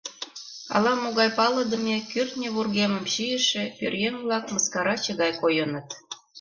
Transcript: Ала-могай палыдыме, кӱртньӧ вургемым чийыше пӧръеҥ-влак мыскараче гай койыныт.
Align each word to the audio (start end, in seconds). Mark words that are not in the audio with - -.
Ала-могай 0.75 1.29
палыдыме, 1.37 1.97
кӱртньӧ 2.11 2.49
вургемым 2.55 3.05
чийыше 3.13 3.63
пӧръеҥ-влак 3.77 4.45
мыскараче 4.53 5.13
гай 5.21 5.31
койыныт. 5.41 5.87